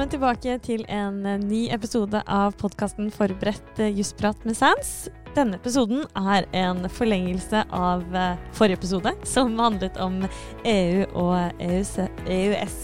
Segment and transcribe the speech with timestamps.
[0.00, 5.12] Velkommen tilbake til en eh, ny episode av podkasten Forberedt eh, jussprat med Sans.
[5.36, 10.24] Denne episoden er en forlengelse av eh, forrige episode, som handlet om
[10.64, 12.80] EU og EØS-rett.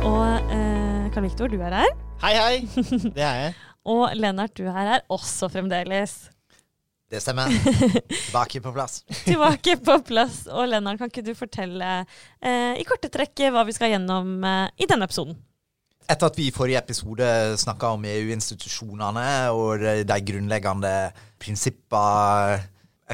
[0.00, 1.92] Og eh, Karl Viktor, du er her.
[2.24, 2.56] Hei, hei.
[3.20, 3.52] Det er jeg.
[3.84, 6.32] Og Lennart, du er her også fremdeles.
[7.14, 7.46] Det stemmer.
[8.26, 9.04] Tilbake på plass.
[9.22, 10.44] Tilbake på plass.
[10.50, 14.66] Og Lennart, kan ikke du fortelle eh, i korte trekk hva vi skal gjennom eh,
[14.82, 15.36] i denne episoden?
[16.10, 17.26] Etter at vi i forrige episode
[17.62, 20.94] snakka om EU-institusjonene og de grunnleggende
[21.40, 22.58] prinsippene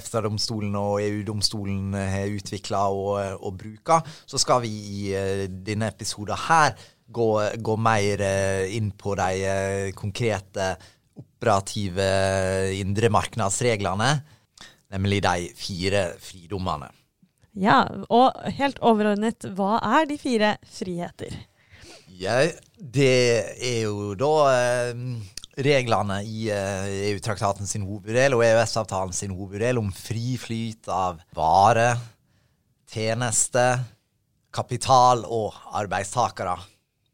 [0.01, 6.39] EFTA-domstolen og EU-domstolen har utvikla og, og bruker, så skal vi i uh, denne episoden
[6.49, 6.77] her
[7.11, 10.73] gå, gå mer uh, inn på de uh, konkrete
[11.21, 12.07] operative
[12.77, 14.15] indre marknadsreglene,
[14.91, 16.91] nemlig de fire fridommene.
[17.59, 21.35] Ja, og helt overordnet, hva er de fire friheter?
[22.21, 22.45] Ja,
[22.77, 23.13] det
[23.57, 24.99] er jo da eh,
[25.65, 31.95] reglene i eh, EU-traktaten sin hoveddel og EØS-avtalen sin hoveddel om fri flyt av vare,
[32.91, 33.65] tjeneste,
[34.55, 36.59] kapital og arbeidstakere.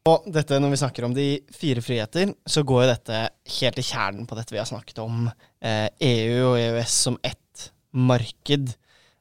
[0.07, 3.23] Og dette, når vi snakker om de fire friheter, så går jo dette
[3.59, 7.71] helt i kjernen på dette vi har snakket om eh, EU og EØS som ett
[7.91, 8.71] marked.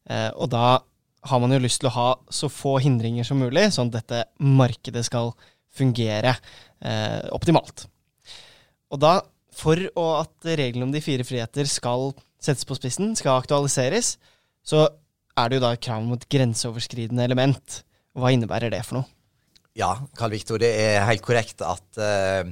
[0.05, 0.77] Eh, og da
[1.25, 4.21] har man jo lyst til å ha så få hindringer som mulig, sånn at dette
[4.45, 5.33] markedet skal
[5.75, 7.87] fungere eh, optimalt.
[8.93, 9.17] Og da,
[9.55, 14.19] for at reglene om de fire friheter skal settes på spissen, skal aktualiseres,
[14.61, 14.85] så
[15.35, 17.81] er det jo da krav om et grenseoverskridende element.
[18.15, 19.14] Hva innebærer det for noe?
[19.75, 22.47] Ja, Karl Viktor, det er helt korrekt at uh,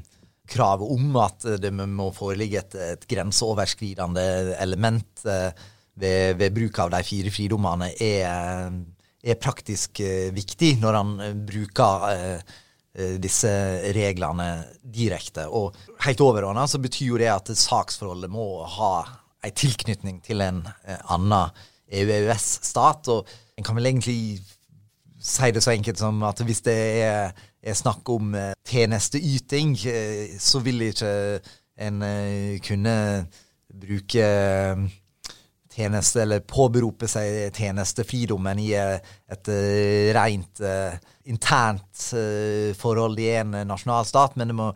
[0.51, 4.25] kravet om at det må foreligge et, et grenseoverskridende
[4.59, 5.47] element uh,
[5.95, 8.75] ved, ved, bruk av de fire fridommene, er,
[9.23, 11.15] er praktisk uh, viktig når han
[11.47, 12.11] bruker
[12.93, 13.49] disse
[13.95, 15.47] reglene direkte.
[15.49, 15.73] Og
[16.05, 18.91] helt overordna så betyr jo det at saksforholdet må ha
[19.41, 21.55] en tilknytning til en annen
[21.89, 23.09] EU-EØS-stat.
[23.09, 24.43] Og en kan vel egentlig
[25.23, 27.31] si det så enkelt som at hvis det er,
[27.63, 31.13] er snakk om uh, tjenesteyting, uh, så vil ikke
[31.79, 32.97] en uh, kunne
[33.73, 34.27] bruke
[35.73, 39.49] tjeneste, eller påberope seg tjenestefridommen i et
[40.13, 40.61] rent
[41.23, 42.03] internt
[42.77, 44.67] forhold i en nasjonalstat, men det må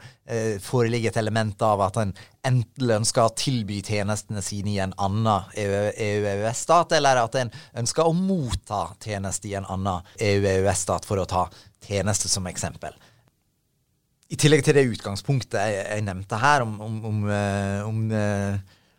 [0.64, 2.16] foreligge et element av at en
[2.48, 8.16] enten ønsker å tilby tjenestene sine i en annen EU-EØS-stat, eller at en ønsker å
[8.16, 11.48] motta tjeneste i en annen EU-EØS-stat, for å ta
[11.88, 12.96] tjeneste som eksempel.
[14.28, 17.22] I tillegg til det utgangspunktet jeg nevnte her, om, om, om,
[17.88, 18.02] om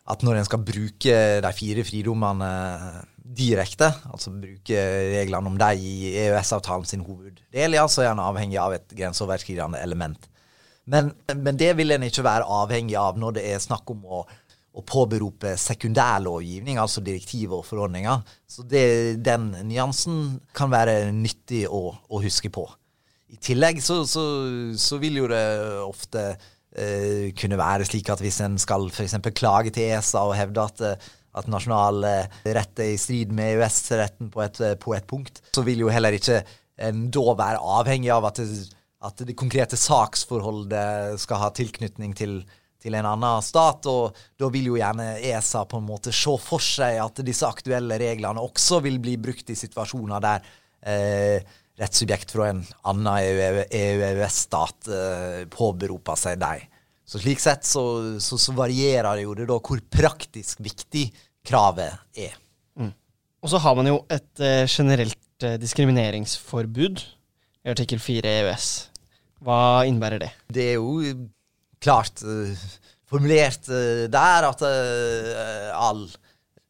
[0.08, 1.14] at når en skal bruke
[1.44, 2.48] de fire fridommene
[3.38, 4.82] direkte, altså bruke
[5.12, 9.80] reglene om dem i EØS-avtalen sin hoveddel, ja, så er en avhengig av et grenseoverskridende
[9.84, 10.28] element.
[10.88, 14.22] Men, men, det vil en ikke være avhengig av når det er snakk om å,
[14.72, 18.25] å påberope sekundærlovgivning, altså direktiv og forordninger.
[18.48, 22.64] Så det, den nyansen kan være nyttig å, å huske på.
[23.28, 24.25] I tillegg så, så,
[24.80, 25.44] så vil jo det
[25.84, 26.30] ofte
[26.78, 29.18] uh, kunne være slik at hvis en skal f.eks.
[29.34, 32.06] klage til ESA og hevde at, eh, at nasjonal
[32.46, 34.46] rett er i strid med EØS-retten på,
[34.80, 36.40] på, et punkt, så vil jo heller ikke
[36.88, 38.70] en da være avhengig av at, det,
[39.04, 42.40] at det konkrete saksforholdet skal ha tilknytning til,
[42.82, 46.62] til en annen stat, og da vil jo gjerne ESA på en måte se for
[46.62, 50.52] seg at disse aktuelle reglene også vil bli brukt i situasjoner der
[50.86, 56.66] eh, rettssubjekt fra en annen EØS-stat uh, påberoper seg dem.
[57.08, 57.82] Så slik sett så,
[58.20, 61.06] så, så, varierer det jo det da hvor praktisk viktig
[61.46, 62.34] kravet er.
[62.76, 62.92] Mm.
[63.40, 67.04] Og så har man jo et uh, generelt uh, diskrimineringsforbud
[67.64, 68.68] i artikkel 4 EØS.
[69.46, 70.32] Hva innebærer det?
[70.50, 71.14] Det er jo
[71.78, 72.18] klart
[73.06, 73.68] formulert
[74.10, 76.00] der at all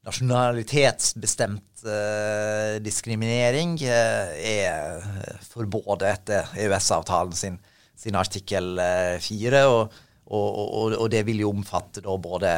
[0.08, 5.02] nasjonalitetsbestemt eh, diskriminering uh, er
[5.50, 7.58] forbudt etter EØS-avtalen sin,
[7.98, 8.78] sin, artikkel
[9.20, 9.64] 4.
[9.64, 12.54] Uh, og, og, og, og, det vil jo omfatte da både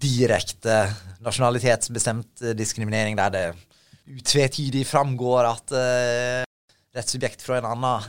[0.00, 0.80] direkte
[1.22, 3.44] nasjonalitetsbestemt diskriminering, der det
[4.10, 5.74] utvetydig framgår at
[6.96, 8.08] rettssubjekt fra en annen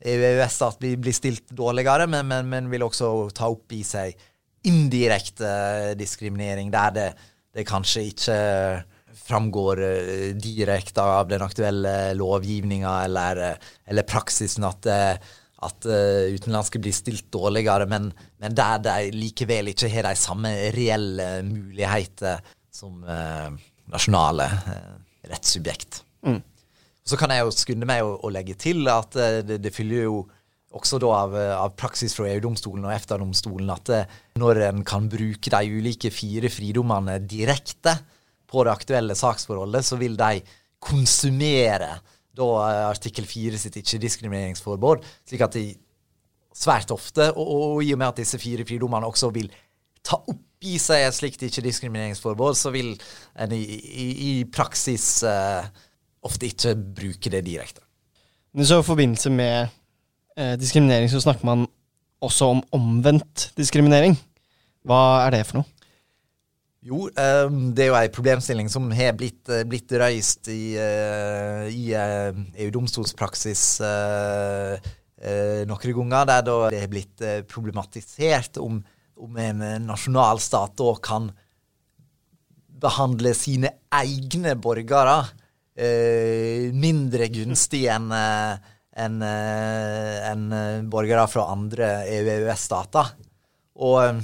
[0.00, 4.16] EØS-stat blir, blir, stilt dårligere, men, men, men vil også ta opp i seg
[4.68, 5.52] indirekte
[5.98, 7.06] diskriminering, der det,
[7.56, 8.38] det kanskje ikke
[9.22, 13.42] framgår uh, direkte av den aktuelle lovgivninga eller,
[13.86, 18.10] eller, praksisen at, uh, at utenlandske blir stilt dårligere, men,
[18.42, 22.42] men, der de likevel ikke har de samme reelle muligheter
[22.72, 23.04] som
[23.92, 24.48] nasjonale
[25.30, 26.02] rettssubjekt.
[26.26, 26.40] Mm.
[27.02, 30.06] Så kan jeg jo skunde meg å, å legge til at eh, det, det fyller
[30.06, 30.22] jo
[30.76, 35.08] også da av, eh, av praksis fra EU-domstolen og EFTA-domstolen at eh, når en kan
[35.10, 37.96] bruke de ulike fire fridommene direkte
[38.50, 40.42] på det aktuelle saksforholdet, så vil de
[40.82, 41.94] konsumere
[42.36, 45.66] da eh, artikkel 4 sitt ikke-diskrimineringsforbud, slik at de
[46.56, 49.52] svært ofte, og, og, i og med at disse fire fridommene også vil
[50.04, 52.92] ta opp i seg et slikt ikke-diskrimineringsforbud, så vil
[53.40, 55.64] en i, i, i praksis uh,
[56.22, 57.82] ofte ikke bruke det direkte.
[58.62, 59.72] Så i forbindelse med
[60.36, 61.66] eh, diskriminering så snakker man
[62.22, 64.16] også om omvendt diskriminering.
[64.86, 65.68] Hva er det for noe?
[66.82, 71.68] Jo, um, det er jo ei problemstilling som har blitt, uh, blitt reist i, uh,
[71.70, 73.66] i EU-domstolspraksis
[75.70, 78.80] noen ganger, der det har blitt problematisert om,
[79.14, 81.28] om en nasjonalstat da kan
[82.82, 85.20] behandle sine egne borgere
[86.74, 88.10] mindre gunstig enn
[88.92, 90.42] enn en
[90.92, 93.14] borgere fra andre EU-EØS-stater.
[93.80, 94.20] Og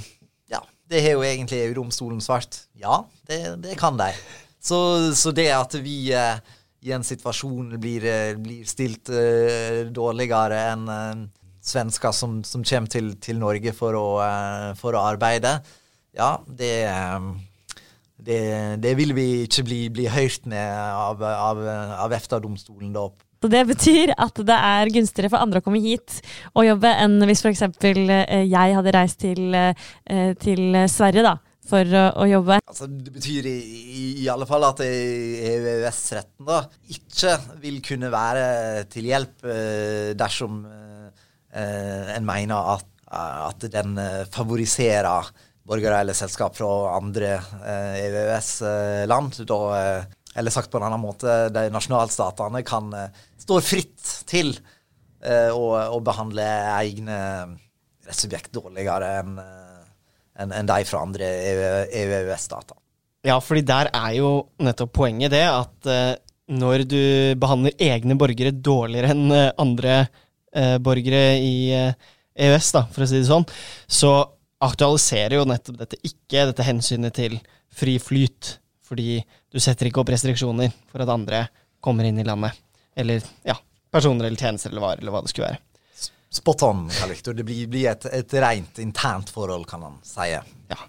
[0.51, 0.61] ja,
[0.91, 2.65] det har jo egentlig EU-domstolen svart.
[2.77, 4.11] Ja, det, det kan de.
[4.59, 4.79] Så,
[5.15, 6.39] så, det at vi eh,
[6.83, 11.21] i en situasjon blir, eh, blir stilt eh, dårligere enn eh,
[11.69, 15.59] svensker som, som, kommer til, til Norge for å, eh, for å, arbeide,
[16.17, 17.29] ja, det, eh,
[18.19, 18.41] det,
[18.83, 21.63] det vil vi ikke bli, bli hørt med av, av,
[22.05, 22.91] av EFTA-domstolen
[23.39, 26.17] så det betyr at det er gunstigere for andre å komme hit
[26.51, 27.63] og jobbe enn hvis f.eks.
[27.87, 31.37] Eh, jeg hadde reist til, eh, til Sverige da,
[31.69, 32.59] for å jobbe.
[32.59, 33.55] Altså, det betyr i,
[34.25, 36.51] i, alle fall at EØS-retten
[36.97, 38.45] ikke vil kunne være
[38.91, 40.65] til hjelp eh, dersom
[41.49, 43.95] en mener at, at den
[44.29, 45.31] favoriserer
[45.65, 49.39] borgere eller selskap fra andre EØS-land.
[49.49, 49.57] Da
[50.35, 53.07] eller sagt på en annen måte, de nasjonalstatene kan uh,
[53.39, 55.65] stå fritt til uh, å,
[55.95, 56.45] å, behandle
[56.77, 57.17] egne
[58.07, 59.81] rettssubjekt dårligere enn uh,
[60.39, 61.27] en, de fra andre
[61.91, 62.77] EØS-stater.
[63.27, 64.29] Ja, fordi der er jo
[64.63, 65.89] nettopp poenget det at
[66.47, 67.01] når du
[67.41, 69.97] behandler egne borgere dårligere enn andre
[70.79, 73.43] borgere i EØS, da, for å si det sånn,
[73.83, 74.13] så
[74.63, 77.35] aktualiserer jo nettopp dette ikke dette hensynet til
[77.67, 78.55] fri flyt
[78.89, 79.19] fordi
[79.53, 81.45] du setter ikke opp restriksjoner for at andre
[81.83, 82.57] kommer inn i landet.
[82.97, 83.55] Eller ja,
[83.93, 85.63] personer eller tjenester eller varer, eller hva det skulle være.
[86.29, 87.33] Spot on, Karl Victor.
[87.33, 90.27] Det blir, blir et, et, rent internt forhold, kan man si.
[90.29, 90.81] Ja.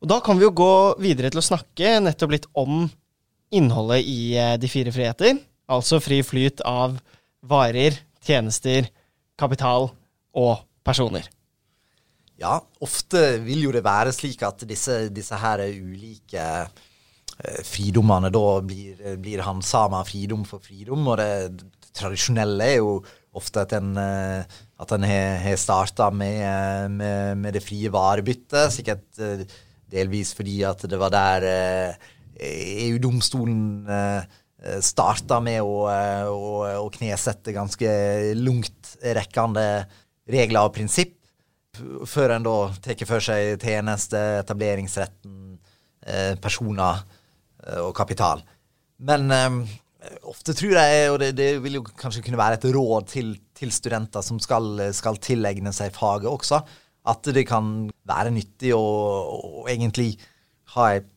[0.00, 2.86] Og da kan vi jo gå videre til å snakke nettopp litt om
[3.52, 5.36] innholdet i eh, De fire friheter.
[5.70, 6.96] Altså fri flyt av
[7.46, 8.88] varer, tjenester,
[9.38, 9.90] kapital
[10.36, 11.28] og personer.
[12.40, 16.44] Ja, ofte vil jo det være slik at disse, disse her ulike
[17.64, 21.06] fridommene da blir, blir handsama fridom for fridom.
[21.08, 21.30] Og det,
[21.96, 22.98] tradisjonelle er jo
[23.36, 28.74] ofte at en, eh, at en har starta med, med, med, det frie varebyttet.
[28.74, 29.44] Sikkert eh,
[29.90, 31.46] delvis fordi at det var der
[32.40, 33.86] EU-domstolen
[34.84, 35.88] starta med å,
[36.30, 36.50] å,
[36.84, 37.88] å, knesette ganske
[38.36, 39.64] langtrekkende
[40.30, 41.16] regler og prinsipp,
[42.06, 42.54] før en da
[42.84, 45.56] tar for seg tjeneste, etableringsretten,
[46.40, 47.19] personer Eh,
[47.80, 48.42] og kapital.
[49.06, 49.62] Men um,
[50.30, 53.72] ofte tror jeg, og det, det, vil jo kanskje kunne være et råd til, til
[53.74, 56.60] studenter som skal, skal, tilegne seg faget også,
[57.10, 60.14] at det kan være nyttig å, å egentlig
[60.76, 61.08] ha et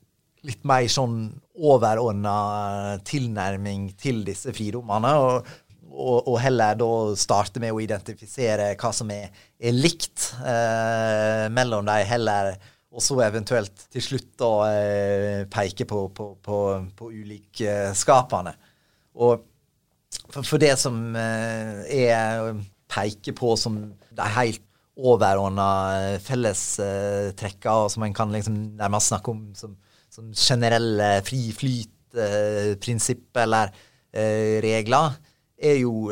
[0.43, 1.17] litt mer sånn
[1.53, 5.13] overordna tilnærming til disse fridommene.
[5.19, 5.51] Og,
[5.93, 9.29] og, og, heller da starte med å identifisere hva som er,
[9.61, 12.55] er likt eh, mellom dem, heller
[12.93, 16.57] og så eventuelt til slutt da eh, peke på, på, på,
[16.97, 18.53] på ulikskapene.
[19.17, 19.41] Og
[20.29, 22.51] for, for, det som eh, er
[22.93, 23.79] peker på som
[24.13, 24.61] de helt
[24.93, 29.73] overordna eh, fellestrekka, og som en kan liksom nærmest snakke om som,
[30.13, 33.73] som generelle fri flyt-prinsipp eller
[34.13, 35.15] regler,
[35.57, 36.05] er jo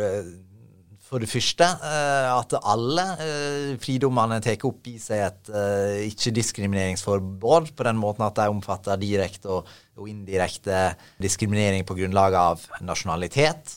[1.12, 7.74] for det første eh, at alle eh, fridommene tar opp i seg et eh, ikke-diskrimineringsforbud,
[7.76, 9.68] på den måten at de omfatter direkte og,
[10.08, 13.76] indirekte diskriminering på grunnlag av nasjonalitet.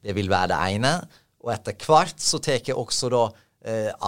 [0.00, 0.92] Det vil være det ene.
[1.44, 3.24] Og etter hvert så tar også da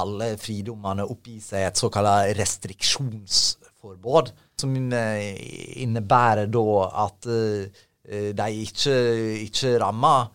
[0.01, 6.65] alle fridommene opp i seg et såkalt restriksjonsforbud, som innebærer da
[7.05, 8.97] at de ikke,
[9.45, 10.33] ikke rammer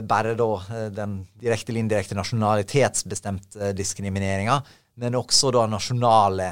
[0.00, 4.56] bare da eh, den direkte eller indirekte nasjonalitetsbestemte diskrimineringa,
[4.98, 6.48] men også da nasjonale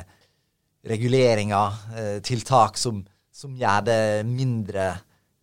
[0.86, 3.00] reguleringer, eh, tiltak som,
[3.32, 4.86] som, gjør det mindre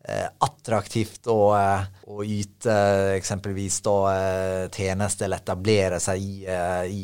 [0.06, 2.78] eh, attraktivt å, eh, å, yte
[3.18, 7.04] eksempelvis da eh, tjenester eller etablere seg i, i,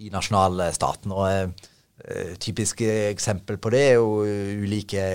[0.00, 1.12] i nasjonalstaten.
[1.12, 1.64] Og
[2.40, 4.20] typisk eksempel på det er jo
[4.62, 5.06] ulike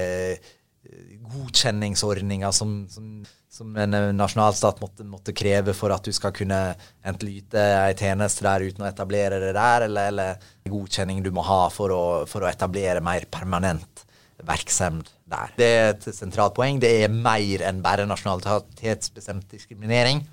[1.31, 6.59] godkjenningsordninger som, som, som en nasjonalstat måtte, måtte, kreve for at du skal kunne
[7.03, 11.43] enten yte en tjeneste der uten å etablere det der, eller, eller godkjenning du må
[11.43, 14.05] ha for å, for å etablere mer permanent
[14.47, 15.51] virksomhet der.
[15.57, 16.79] Det er et sentralt poeng.
[16.81, 20.23] Det er mer enn bare nasjonalitetsbestemt diskriminering.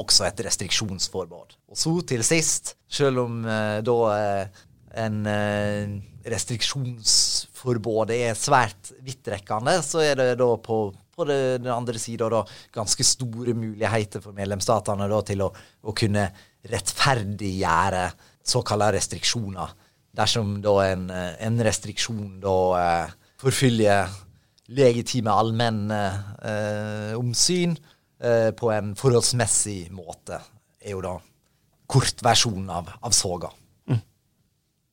[0.00, 1.58] Også et restriksjonsforbud.
[1.70, 4.62] Og så til sist, selv om eh, da eh,
[5.04, 5.98] en eh,
[6.30, 10.80] restriksjonsforbud er svært vidtrekkende, så er det da på,
[11.14, 12.28] på den andre sida
[12.72, 15.50] ganske store muligheter for medlemsstatene da, til å,
[15.82, 16.28] å kunne
[16.70, 18.08] rettferdiggjøre
[18.46, 19.76] såkalte restriksjoner.
[20.16, 22.56] Dersom da en, en restriksjon da
[23.40, 23.94] forfølge
[24.70, 26.00] legitime allmenne
[26.42, 27.74] eh, omsyn
[28.22, 30.40] eh, på en forholdsmessig måte,
[30.80, 31.16] er jo da
[31.90, 33.50] kortversjonen av, av soga.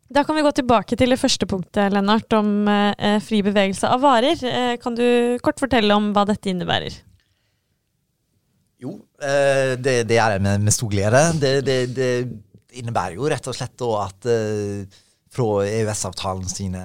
[0.07, 4.05] Da kan vi gå tilbake til det første punktet, Lennart, om eh, fri bevegelse av
[4.05, 4.39] varer.
[4.39, 6.95] Eh, kan du kort fortelle om hva dette innebærer?
[8.79, 11.23] Jo, eh, det, det, er jeg med, med stor glede.
[11.41, 12.11] Det, det, det,
[12.77, 16.83] innebærer jo rett og slett at eh, fra EØS-avtalen sine,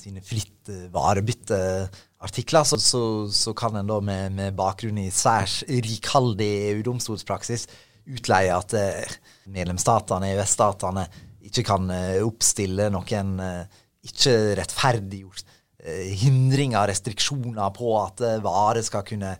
[0.00, 6.50] sine fritt varebytteartikler, så, så, så, kan en da med, med bakgrunn i særs rikhaldig
[6.74, 7.68] EU-domstolspraksis
[8.04, 9.16] utleie at eh,
[9.50, 11.06] medlemsstatene, EØS-statene,
[11.48, 15.52] ikke kan eh, oppstille noen eh, ikke rettferdiggjort
[15.84, 19.34] hindringer, restriksjoner på at varer skal kunne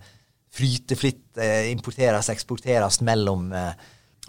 [0.52, 1.38] flyte fritt,
[1.70, 3.46] importeres, eksporteres mellom,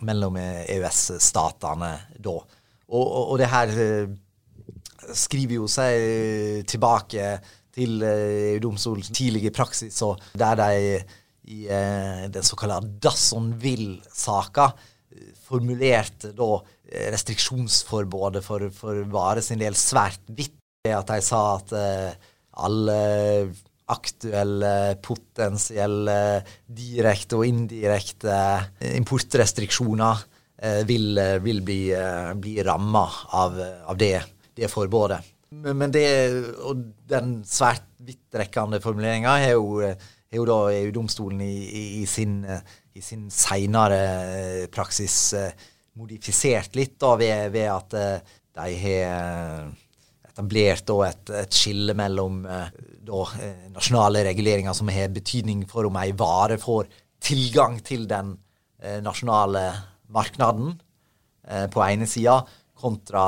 [0.08, 2.36] mellom EØS-statene da.
[2.38, 4.16] Og, og, og det her eh,
[5.12, 7.34] skriver jo seg tilbake
[7.76, 11.02] til EU-domstolens tidlige praksis, og der de
[11.52, 11.68] i
[12.32, 14.70] den såkalte Dassonville-saka
[15.50, 16.54] formulerte da
[16.92, 20.58] restriksjonsforbudet for, for vare sin del svært vidt.
[20.86, 22.98] At de sa at uh, alle
[23.90, 26.18] aktuelle, potensielle,
[26.70, 28.38] direkte og indirekte
[28.94, 30.24] importrestriksjoner
[30.58, 33.04] Eh, vil, eh, vil, bli, eh, bli ramma
[33.36, 34.22] av, av, det,
[34.56, 35.20] det forbudet.
[35.52, 36.06] Men det,
[36.64, 42.40] og den svært vidtrekkende formuleringa har jo, er jo da EU-domstolen i, i, i, sin,
[42.96, 45.36] i sin seinere praksis
[45.96, 47.96] modifisert litt da, ved, ved at
[48.56, 49.70] de har
[50.28, 53.22] etablert da, et, et, skille mellom da,
[53.72, 56.90] nasjonale reguleringer som har betydning for om ei vare får
[57.24, 58.36] tilgang til den
[59.06, 59.70] nasjonale
[60.12, 60.76] marknaden
[61.48, 62.40] eh, på ene sida,
[62.76, 63.26] kontra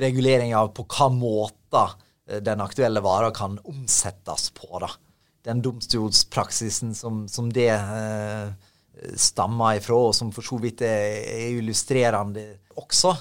[0.00, 1.84] regulering av på hva måte
[2.28, 4.70] eh, den aktuelle vara kan omsettes på.
[4.82, 4.90] da.
[5.44, 8.54] Den domstolspraksisen som, som det eh,
[9.20, 12.46] stammer ifra, og som for så vidt er, er illustrerende
[12.80, 13.14] også.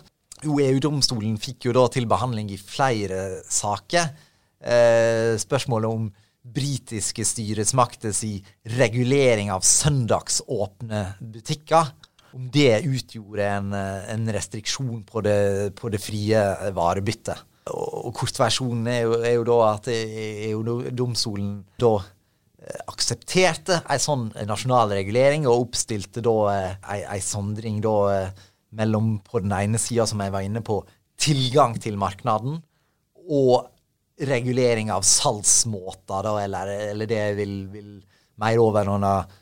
[0.43, 4.09] EU-domstolen fikk jo da til behandling i flere saker
[4.59, 6.09] eh, spørsmålet om
[6.43, 8.23] britiske styresmakters
[8.75, 11.93] regulering av søndagsåpne butikker
[12.33, 16.39] om det utgjorde en, en restriksjon på det, på det, frie
[16.75, 17.45] varebyttet.
[17.71, 21.93] Og, og kortversjonen er jo, er jo da at EU-domstolen da
[22.87, 28.43] aksepterte en sånn nasjonal regulering og oppstilte da en ei sondring da eh,
[28.73, 30.79] mellom på den ene sida, som jeg var inne på,
[31.19, 32.55] tilgang til markedet,
[33.29, 33.69] og
[34.23, 37.91] regulering av salgsmåter, da, eller, eller det vil, vil
[38.41, 39.39] mer over under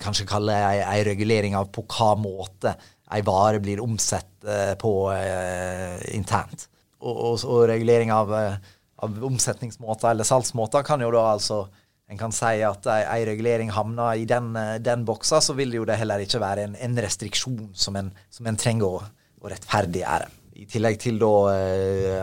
[0.00, 2.74] kanskje kalle ei, ei regulering av på hva måte
[3.12, 6.68] ei vare blir omsett eh, på eh, internt.
[7.02, 11.64] Og, og, og regulering av, av, omsetningsmåter eller salgsmåter kan jo da altså
[12.12, 14.52] En kan si at ei, regulering havner i den,
[14.84, 18.48] den boksa, så vil jo det heller ikke være en, en restriksjon som en, som
[18.48, 19.02] en trenger å,
[19.40, 20.28] å rettferdiggjøre.
[20.60, 21.32] I tillegg til da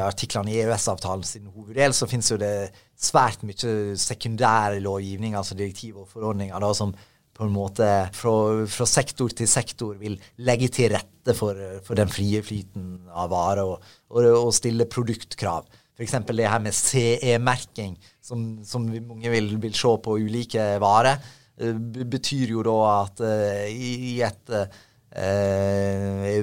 [0.05, 2.69] artiklene i EØS-avtalen sin hoveddel, så finnes jo det
[2.99, 6.93] svært mye sekundær lovgivning, altså direktiv og forordninger, da, som
[7.39, 8.33] på en måte fra,
[8.67, 11.55] fra, sektor til sektor vil legge til rette for,
[11.85, 15.69] for den frie flyten av varer og, og, og, stille produktkrav.
[15.99, 16.15] F.eks.
[16.31, 21.19] det her med CE-merking, som, som, mange vil, vil, se på ulike varer,
[21.59, 21.75] eh,
[22.07, 24.69] betyr jo da at uh, i, et uh,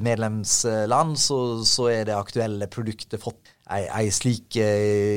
[0.04, 4.58] medlemsland så, så, er det aktuelle produktet fått ei slik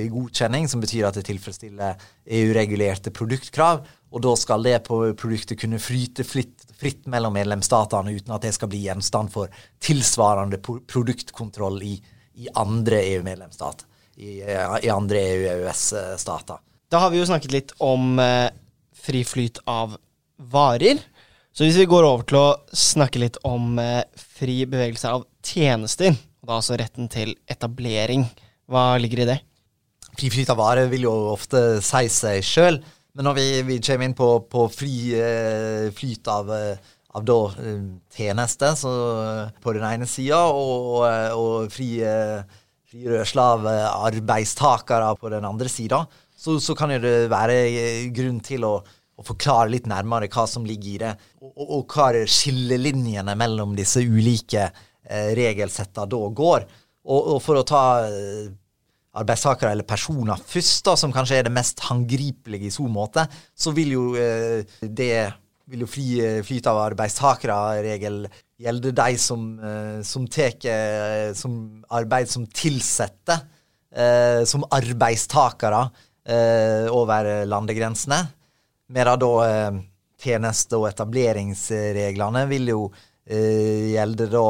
[0.10, 2.00] godkjenning, som betyr at det tilfredsstiller
[2.40, 3.84] EU-regulerte produktkrav.
[4.10, 8.56] Og da skal det på produktet kunne flyte fritt, fritt, mellom medlemsstatene uten at det
[8.56, 9.52] skal bli gjenstand for
[9.84, 11.96] tilsvarende produktkontroll i,
[12.42, 13.89] i andre EU-medlemsstater.
[14.20, 14.42] I,
[14.84, 16.60] I, andre EU-EØS-stater.
[16.92, 18.50] Da har vi jo snakket litt om eh,
[19.00, 19.96] fri flyt av
[20.52, 21.00] varer.
[21.56, 24.04] Så hvis vi går over til å snakke litt om eh,
[24.40, 28.26] fri bevegelse av tjenester, og da altså retten til etablering,
[28.70, 29.40] hva ligger i det?
[30.20, 32.80] Fri flyt av varer vil jo ofte si seg sjøl,
[33.18, 37.38] men når vi, vi kommer inn på, på fri eh, flyt av, eh, av da,
[37.64, 37.82] eh,
[38.16, 38.92] tjenester så,
[39.64, 41.04] på den ene sida, og,
[41.36, 42.59] og fri, fri
[42.94, 43.68] rørsle av
[44.10, 46.04] arbeidstakere på den andre sida,
[46.40, 47.60] så, så, kan det være
[48.16, 48.80] grunn til å
[49.20, 51.12] å, forklare litt nærmere hva som ligger i det,
[51.44, 55.34] og, og, og hva skillelinjene mellom disse ulike eh,
[56.00, 56.66] da går.
[57.10, 58.50] Og, og, for å ta eh,
[59.20, 63.74] arbeidstakere eller personer først, da, som kanskje er det mest håndgripelige i så måte, så
[63.76, 65.14] vil jo eh, det
[65.70, 68.24] vil jo fri eh, flyt av arbeidstakere-regel
[68.60, 73.42] gjelde de som, eh, som tar eh, som arbeid som tilsatte,
[74.46, 75.80] som arbeidstakere
[76.94, 78.20] over landegrensene.
[78.94, 79.32] Medan da
[80.22, 82.84] tjeneste- og etableringsreglene vil jo
[83.26, 84.46] gjelde da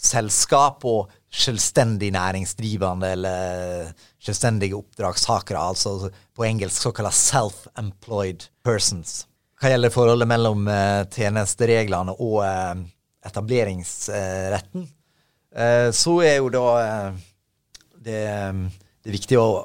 [0.00, 9.26] selskap og selvstendig næringsdrivende eller selvstendige oppdragstakere, altså på engelsk såkalt self-employed persons.
[9.60, 12.78] Hva gjelder forholdet mellom eh, tjenestereglene og eh,
[13.28, 14.86] etableringsretten,
[15.52, 16.62] eh, så er jo da
[18.00, 18.22] det,
[19.04, 19.60] det viktig å,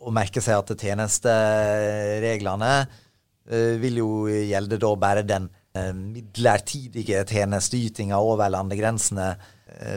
[0.00, 2.72] å merke seg at tjenestereglene
[3.82, 5.48] vil jo gjelde da bare den
[5.98, 9.32] midlertidige tjenesteytinga over landegrensene,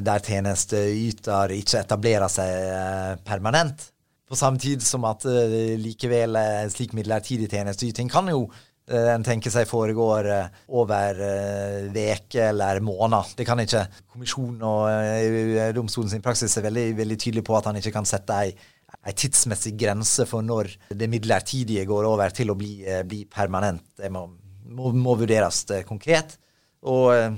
[0.02, 3.86] der tjenesteyter ikke etablerer seg permanent.
[4.26, 5.28] På samme tid som at
[5.80, 6.40] likevel
[6.74, 8.48] slik midlertidig tjenesteyting kan jo
[8.86, 10.27] en tenker seg foregår
[10.77, 11.22] over
[11.89, 13.32] veke eller måneder.
[13.39, 13.82] Det kan ikke
[14.13, 18.38] kommisjonen og domstolen sin praksis er veldig, veldig tydelig på at han ikke kan sette
[18.44, 18.54] ei
[19.06, 23.83] en tidsmessig grense for når det midlertidige går over til å bli, eh, bli permanent.
[23.98, 24.25] Det må,
[24.74, 26.38] må, må vurderes eh, konkret.
[26.86, 27.36] Og eh,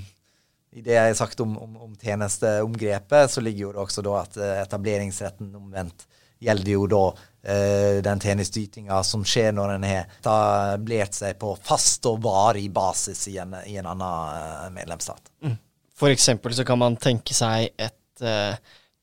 [0.77, 4.15] i det jeg har sagt om, om, om tjenesteomgrepet, så ligger jo det også da
[4.21, 6.07] at etableringsretten omvendt
[6.43, 7.17] gjelder jo da eh,
[7.47, 13.37] den tjenesteytinga som skjer når en har etablert seg på fast og varig basis i
[13.39, 15.31] en, i en annen medlemsstat.
[15.45, 15.55] Mm.
[15.97, 18.53] For eksempel så kan man tenke seg et uh,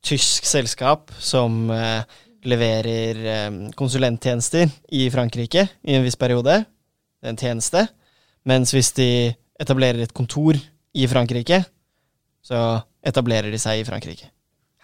[0.04, 2.04] tysk selskap som uh,
[2.46, 6.60] leverer um, konsulenttjenester i Frankrike i en viss periode.
[7.18, 7.86] Det er en tjeneste.
[8.46, 9.08] Mens hvis de
[9.60, 10.58] etablerer et kontor
[10.94, 11.62] i Frankrike,
[12.44, 12.60] så
[13.04, 14.28] etablerer de seg i Frankrike.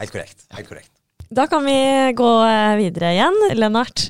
[0.01, 0.49] Helt korrekt.
[0.57, 0.95] Helt korrekt.
[1.31, 1.79] Da kan vi
[2.19, 3.37] gå eh, videre igjen.
[3.55, 4.09] Lennart,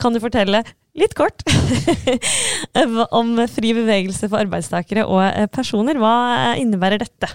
[0.00, 0.62] kan du fortelle
[0.96, 1.44] litt kort
[3.20, 6.00] om fri bevegelse for arbeidstakere og eh, personer?
[6.00, 7.28] Hva innebærer dette?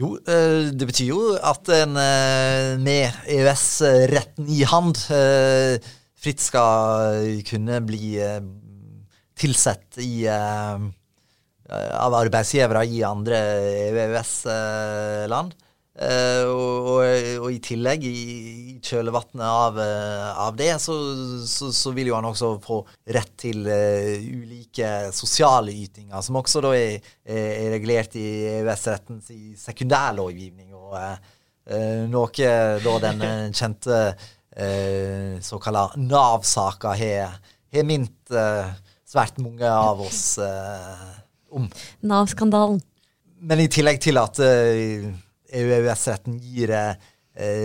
[0.00, 5.76] Jo, eh, det betyr jo at en eh, med EØS-retten i hand eh,
[6.20, 8.16] fritt skal kunne bli
[9.40, 13.38] tilsett i av arbeidsgivere i andre
[13.88, 15.54] EØS-land.
[16.00, 17.00] Uh, og, og,
[17.42, 20.96] og, i tillegg, i, kjølvannet av, uh, av, det, så,
[21.44, 22.78] så, så, vil jo han også få
[23.12, 29.28] rett til uh, ulike sosiale ytinger, som også da er, er regulert i EØS-rettens
[29.60, 30.72] sekundærlovgivning.
[30.72, 30.96] Og
[32.10, 33.20] noe da den
[33.54, 37.40] kjente uh, såkalla Nav-saka har,
[37.84, 38.38] mint
[39.04, 40.24] svært mange av oss
[41.52, 41.68] om.
[42.08, 42.80] Nav-skandalen.
[43.44, 44.40] Men i tillegg til at
[45.52, 46.94] EØS-retten gir eh,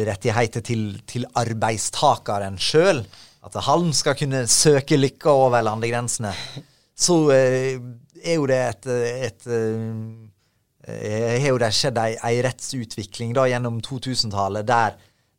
[0.08, 3.06] rettigheter til, til arbeidstakeren sjøl.
[3.46, 6.34] At han skal kunne søke lykka over landegrensene.
[6.98, 7.78] Så eh,
[8.26, 8.86] er jo det et,
[9.30, 9.42] et,
[10.88, 14.92] et har jo det skjedd ei, ei rettsutvikling da, gjennom 2000-tallet der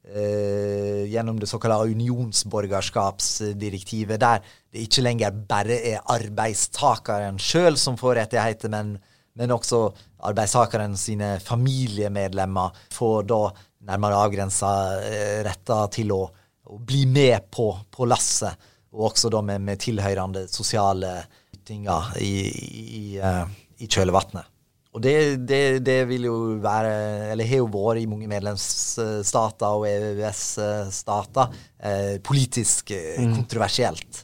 [0.07, 4.39] eh, gjennom det såkalte unionsborgerskapsdirektivet, der
[4.73, 8.99] det ikke lenger bare er arbeidstakeren sjøl som får rettigheter, men
[9.37, 9.81] men også
[10.27, 13.41] arbeidstakeren sine familiemedlemmer får da
[13.87, 14.73] nærmere avgrensa
[15.05, 16.23] eh, retter til å,
[16.67, 21.19] å, bli med på, på lasset, og også da med, med tilhørende sosiale
[21.55, 23.45] ytinger i, i, uh,
[23.83, 24.53] i kjølvannet.
[24.97, 26.93] Og det, det, det, vil jo være,
[27.35, 33.35] eller har jo vært i mange medlemsstater og EØS-stater, eh, politisk eh, mm.
[33.37, 34.23] kontroversielt.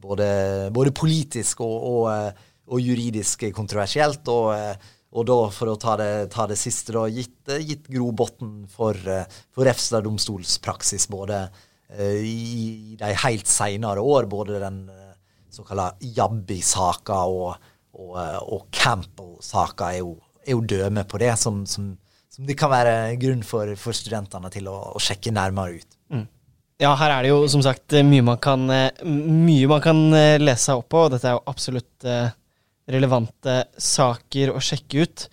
[0.00, 0.28] Både,
[0.72, 4.26] både politisk og, og og juridisk kontroversielt.
[4.32, 7.88] Og, eh, og da, for å ta det, ta det siste, da, gitt, eh, gitt
[7.92, 9.24] grobotn for, eh,
[9.54, 11.48] for EFSA-domstolspraksis både
[11.86, 14.88] i de helt seinere år, både den
[15.54, 20.08] såkalla Jabbi-saka og, og, og Campbell-saka er,
[20.42, 21.92] er, jo døme på det, som, som,
[22.26, 25.96] som, det kan være grunn for, for studentene til å, å sjekke nærmere ut.
[26.10, 26.26] Mm.
[26.82, 30.02] Ja, her er det jo som sagt mye man kan, mye man kan
[30.42, 32.10] lese seg opp på, og dette er jo absolutt
[32.90, 35.26] relevante saker å sjekke ut.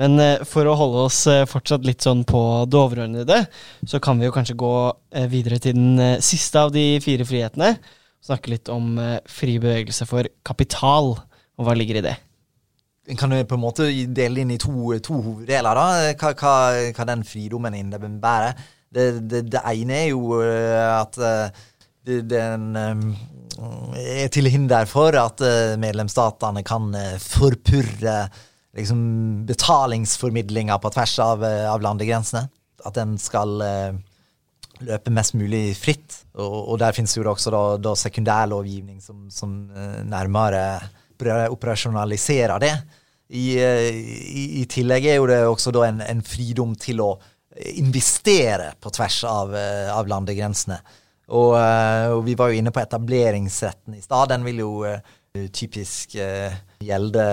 [0.00, 0.16] Men
[0.48, 3.40] for å holde oss fortsatt litt sånn på det overordnede,
[3.84, 4.74] så kan vi jo kanskje gå
[5.28, 7.74] videre til den siste av de fire frihetene.
[8.24, 8.94] Snakke litt om
[9.28, 11.16] fri bevegelse for kapital,
[11.58, 12.16] og hva ligger i det.
[13.18, 16.12] Kan du på en måte dele inn i to, to hoveddeler, da?
[16.20, 16.54] Hva, hva,
[16.94, 18.54] hva den fridommen innebærer?
[18.90, 21.18] Det, det, det, ene er jo at
[22.06, 25.42] den er til hinder for at
[25.80, 28.14] medlemsstatene kan forpurre
[28.76, 29.02] liksom,
[29.48, 32.46] betalingsformidlinga på tvers av, av, landegrensene.
[32.88, 33.60] At den skal
[34.80, 36.22] løpe mest mulig fritt.
[36.40, 39.52] Og, og der finnes jo også da, da sekundærlovgivning som, som
[40.08, 40.80] nærmere
[41.52, 42.72] operasjonaliserer det.
[43.30, 47.12] I, i, I, tillegg er jo det også da en, en fridom til å
[47.78, 49.54] investere på tvers av,
[49.94, 50.80] av landegrensene.
[51.30, 54.32] Og, og, vi var jo inne på etableringsretten i stad.
[54.32, 54.98] Den vil jo uh,
[55.54, 56.50] typisk uh,
[56.82, 57.24] gjelde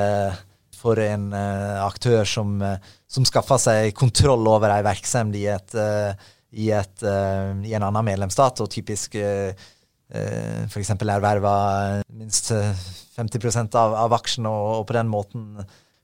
[0.78, 2.60] for en aktør som,
[3.10, 5.74] som, skaffer seg kontroll over ei virksomhet i, et,
[6.54, 10.92] i, et, i, en annen medlemsstat, og typisk f.eks.
[10.94, 11.56] erverva
[12.14, 12.54] minst
[13.18, 15.48] 50 av, av aksjene, og, og, på den måten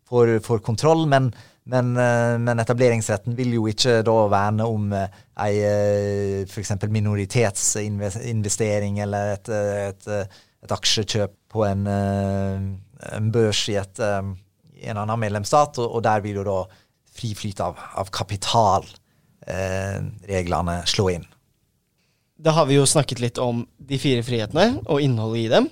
[0.10, 1.06] får, får kontroll.
[1.06, 1.30] Men,
[1.64, 5.08] men, eh, men, etableringsretten vil jo ikke da verne om eh,
[5.46, 6.72] ei eh, f.eks.
[6.92, 15.78] minoritetsinvestering eller et, et, et, aksjekjøp på en, en børs i, et, en annen medlemsstat,
[15.84, 16.66] og, der vil jo da
[17.14, 21.26] fri flyt av, av kapitalreglene slå inn.
[22.44, 25.66] Da har vi jo snakket litt om de fire frihetene og innholdet i dem.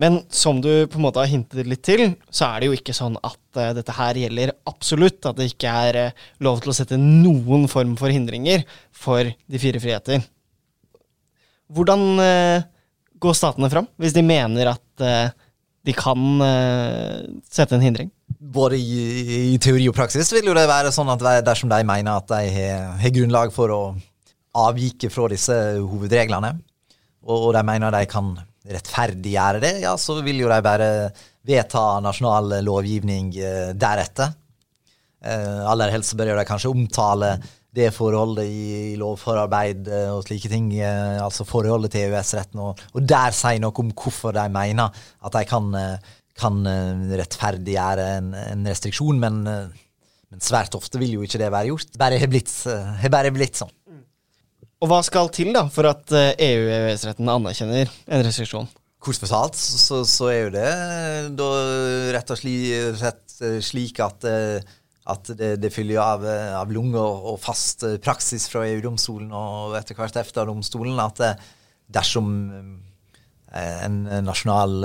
[0.00, 2.94] Men som du på en måte har hintet litt til, så er det jo ikke
[2.96, 5.20] sånn at uh, dette her gjelder absolutt.
[5.28, 9.60] At det ikke er uh, lov til å sette noen form for hindringer for de
[9.62, 10.24] fire friheter.
[11.74, 12.64] Hvordan uh,
[13.22, 14.82] går statene fram hvis de mener at
[15.84, 16.18] de kan
[17.48, 18.10] sette en hindring?
[18.36, 18.98] Både i,
[19.54, 22.66] i, teori og praksis vil jo det være sånn at dersom de mener at de
[23.00, 23.80] har grunnlag for å
[24.60, 26.52] avvike fra disse hovedreglene,
[27.24, 28.32] og, de mener de kan
[28.64, 30.88] rettferdiggjøre det, ja, så vil jo de bare
[31.44, 34.32] vedta nasjonal lovgivning eh, deretter.
[35.24, 37.34] Eh, aller helst bør de kanskje omtale
[37.74, 43.36] det forholdet i, lovforarbeid eh, og slike ting, altså forholdet til EØS-retten, og, og, der
[43.36, 45.72] si noe om hvorfor de mener at de kan,
[46.38, 46.60] kan
[47.20, 51.98] rettferdiggjøre en, en restriksjon, men, men, svært ofte vil jo ikke det være gjort.
[52.00, 52.54] Bare har blitt,
[53.12, 53.74] bare blitt sånn.
[54.82, 58.70] Og hva skal til da for at EU-EØS-retten eh, e anerkjenner en restriksjon?
[59.04, 60.70] Kort fortalt så, så, er jo det
[61.38, 61.50] da
[62.16, 64.64] rett og slett eh, slik at, eh,
[65.12, 66.24] at det, det følger av,
[66.60, 71.22] av lunge og, og, fast praksis fra EU-domstolen og etter hvert EFTA-domstolen at
[71.92, 72.32] dersom
[73.54, 74.80] en nasjonal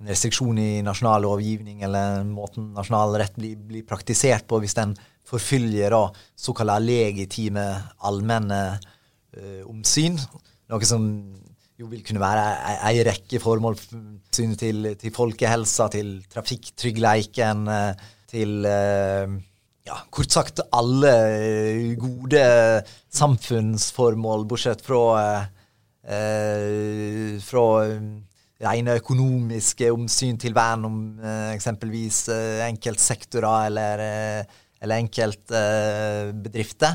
[0.00, 4.94] en restriksjon i nasjonal lovgivning eller måten nasjonal rett blir, blir praktisert på, hvis den
[5.28, 6.02] forfølger da
[6.36, 7.64] såkalte legitime
[8.04, 10.18] allmenne uh, omsyn.
[10.72, 11.06] Noe som
[11.78, 12.44] jo vil kunne være
[12.90, 13.78] ei rekke formål.
[14.34, 19.34] Synet til, til folkehelsa, til trafikktryggleiken, uh, til uh,
[19.86, 21.14] ja, kort sagt alle
[22.00, 22.44] gode
[23.14, 25.02] samfunnsformål, bortsett fra,
[27.44, 27.66] fra
[28.62, 30.98] rene økonomiske omsyn til vern om
[31.50, 32.28] eksempelvis
[32.68, 34.02] enkeltsektorer eller,
[34.78, 36.94] eller enkeltbedrifter.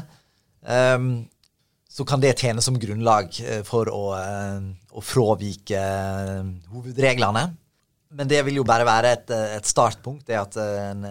[0.63, 1.27] Um,
[1.89, 7.43] så kan det tjene som grunnlag eh, for å, eh, å fravike eh, hovedreglene.
[8.15, 11.03] Men det vil jo bare være et, et startpunkt, det at en,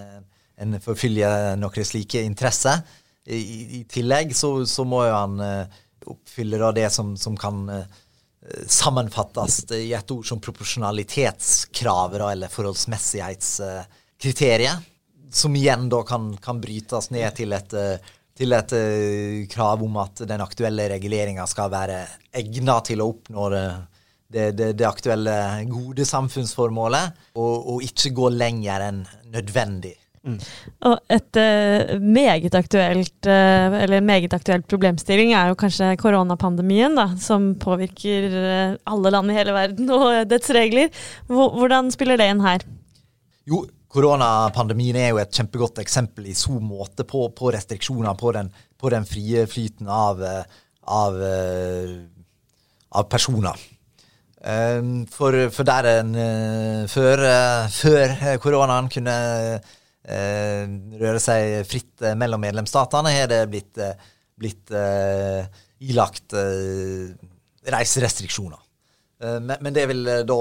[0.58, 2.80] en forfølger noen slike interesser.
[3.28, 3.38] I,
[3.78, 5.36] i tillegg så, så, må jo han
[6.08, 7.68] oppfylle det som, som kan
[8.66, 14.78] sammenfattes i et ord som proporsjonalitetskravet, eller forholdsmessighetskriteriet.
[15.28, 17.74] Som igjen da kan, kan brytes ned til et
[18.38, 22.06] til et uh, krav om at den aktuelle reguleringa skal være
[22.38, 25.34] egna til å oppnå det, det, det aktuelle
[25.70, 29.00] gode samfunnsformålet, og, og, ikke gå lenger enn
[29.32, 29.97] nødvendig.
[30.26, 30.38] Mm.
[30.90, 37.10] Og et uh, meget aktuelt uh, eller meget aktuelt problemstilling er jo kanskje koronapandemien, da,
[37.22, 38.28] som påvirker
[38.88, 40.92] alle land i hele verden og dets regler.
[41.28, 42.64] Hvordan spiller det inn her?
[43.48, 48.50] Jo, Koronapandemien er jo et kjempegodt eksempel i så måte på, på restriksjoner på den,
[48.76, 50.20] på den, frie flyten av,
[50.84, 51.16] av,
[52.92, 53.64] av personer.
[54.38, 56.12] For, for, der en
[56.92, 57.24] før,
[57.72, 58.12] før
[58.44, 59.16] koronaen kunne
[60.08, 63.80] røre seg fritt mellom medlemsstatene, har det blitt,
[64.40, 64.72] blitt
[65.84, 66.36] ilagt
[67.68, 68.62] reiserestriksjoner.
[69.18, 70.38] Men, det vil da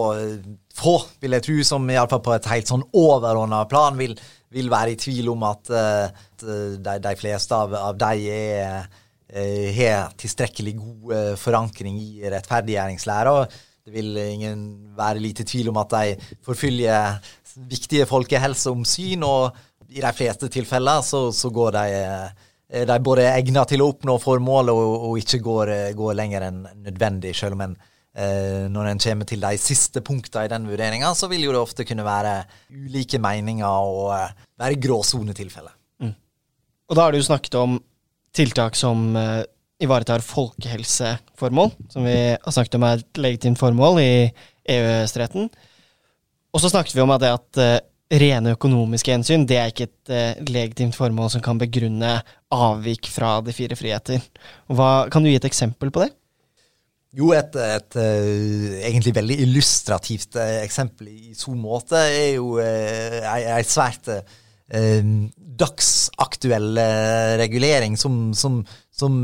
[0.78, 4.14] få, vil jeg tro, som iallfall på et helt sånn overordna plan, vil,
[4.54, 8.38] vil, være i tvil om at, at de, de, fleste av, av de
[9.80, 13.34] har tilstrekkelig god forankring i rettferdiggjøringslæra.
[13.88, 14.62] Det vil ingen
[14.98, 17.20] være lite tvil om at de forfølger
[17.70, 19.58] viktige folkehelseomsyn, og
[19.90, 21.88] i de fleste tilfeller så, så går de
[22.68, 26.16] Eh, de er både egnet til å oppnå formålet og, og ikke går, eh, går,
[26.20, 27.34] lenger enn nødvendig.
[27.38, 27.76] Selv om en,
[28.14, 31.62] eh, når en kommer til de siste punktene i den vurderinga, så vil jo det
[31.64, 32.42] ofte kunne være
[32.74, 35.76] ulike meninger og eh, være gråsonetilfeller.
[36.04, 36.16] Mm.
[36.90, 37.80] Og da har du snakket om
[38.36, 39.46] tiltak som eh,
[39.84, 44.12] ivaretar folkehelseformål, som vi har snakket om er et legitimt formål i
[44.68, 45.48] EØS-retten.
[46.58, 47.80] Og så snakket vi om at det at eh,
[48.18, 52.16] rene økonomiske hensyn, det er ikke et uh, legitimt formål som kan begrunne
[52.56, 54.24] avvik fra de fire friheter.
[54.72, 56.08] Hva, kan du gi et eksempel på det?
[57.20, 64.10] Jo, et, et et, egentlig veldig illustrativt eksempel i så måte er jo ei svært
[65.62, 66.80] dagsaktuell
[67.40, 68.60] regulering som, som,
[68.92, 69.20] som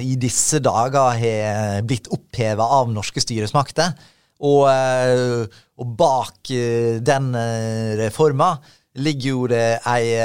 [0.00, 3.92] i disse dager har blitt oppheva av norske styresmakter.
[4.38, 5.42] Og, eh,
[5.82, 8.52] og bak eh, den eh, reforma
[8.98, 10.18] ligger jo det ei,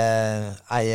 [0.74, 0.88] ei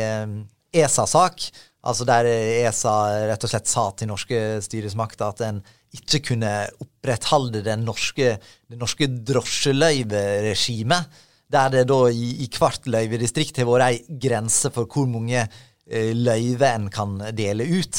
[0.75, 1.51] ESA-sak,
[1.87, 2.93] altså der ESA
[3.29, 5.57] rett og slett sa til norske styresmakter at en
[5.95, 6.51] ikke kunne
[6.83, 8.27] opprettholde den norske,
[8.67, 11.03] det norske drosjeløyveregimet,
[11.49, 15.41] der det da i, i hvert løyvedistrikt har vært ei grense for hvor mange
[15.89, 17.95] løyver en kan dele ut.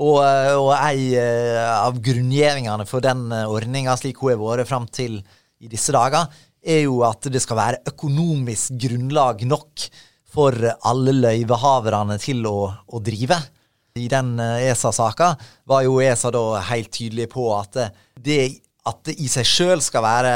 [0.00, 4.70] Og, eh, og ei eh, av grunngjevingene for den eh, ordninga, slik hun har vært
[4.70, 5.18] fram til
[5.60, 9.84] i disse dager, er jo at det skal være økonomisk grunnlag nok
[10.30, 10.56] for
[10.88, 13.36] alle løyvehaverne til å, å drive.
[13.98, 15.34] I den ESA-saka
[15.68, 17.80] var jo ESA da helt tydelig på at
[18.14, 18.38] det,
[18.86, 20.34] at det i seg sjøl skal være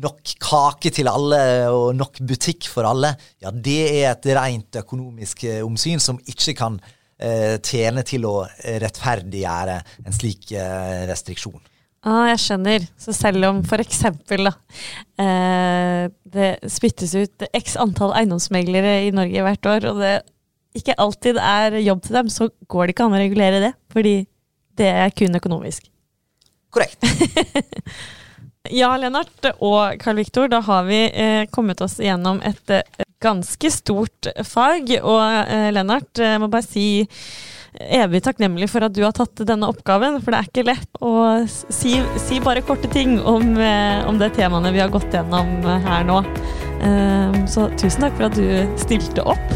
[0.00, 1.42] nok kake til alle
[1.74, 6.78] og nok butikk for alle, ja, det er et rent økonomisk omsyn som ikke kan
[7.62, 8.38] tjene til å
[8.82, 11.60] rettferdiggjøre en slik eh, restriksjon.
[12.02, 12.86] Ah, jeg skjønner.
[12.98, 14.00] Så selv om f.eks.
[15.22, 16.04] Eh,
[16.34, 20.16] det spyttes ut x antall eiendomsmeglere i Norge hvert år, og det
[20.78, 23.72] ikke alltid er jobb til dem, så går det ikke an å regulere det.
[23.94, 24.16] Fordi
[24.80, 25.86] det er kun økonomisk.
[26.74, 27.06] Korrekt.
[28.80, 33.72] ja, Lennart og Carl Viktor, da har vi eh, kommet oss gjennom et eh, ganske
[33.72, 34.94] stort fag.
[35.00, 36.86] Og eh, Lennart, jeg må bare si
[37.72, 41.12] evig takknemlig for at du har tatt denne oppgaven, for det er ikke lett å
[41.48, 46.04] si, si bare korte ting om, eh, om det temaene vi har gått gjennom her
[46.08, 46.20] nå.
[46.82, 49.54] Eh, så tusen takk for at du stilte opp.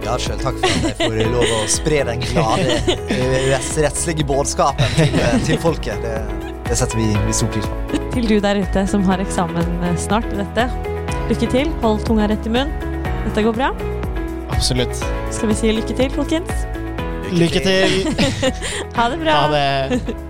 [0.00, 2.78] Ja, sjøl takk for at jeg får lov å spre den glade
[3.14, 6.00] EØS-rettslige budskapen til, til, folket.
[6.00, 8.00] Det, det setter vi, vi stor pris på.
[8.16, 10.66] Til du der ute som har eksamen snart i dette,
[11.30, 11.68] Lykke til.
[11.84, 12.72] Hold tunga rett i munnen.
[13.28, 13.68] Dette går bra.
[14.50, 14.98] Absolutt.
[15.30, 16.50] Skal vi si lykke til, folkens?
[17.30, 18.10] Lykke til.
[18.98, 19.38] ha det bra.
[19.44, 20.16] Ha det.